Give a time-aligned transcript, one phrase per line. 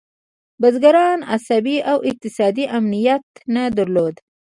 [0.61, 4.15] بزګرانو عصبي او اقتصادي امنیت نه درلود.